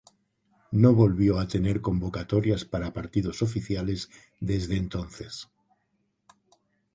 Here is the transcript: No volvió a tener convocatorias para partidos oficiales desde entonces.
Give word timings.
No 0.71 0.95
volvió 0.95 1.37
a 1.37 1.47
tener 1.47 1.79
convocatorias 1.79 2.65
para 2.65 2.91
partidos 2.91 3.43
oficiales 3.43 4.09
desde 4.39 4.75
entonces. 4.75 5.47